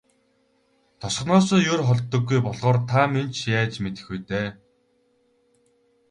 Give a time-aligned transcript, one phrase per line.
[1.01, 4.47] Тосгоноосоо ер холддоггүй болохоор та минь ч яаж мэдэх вэ дээ.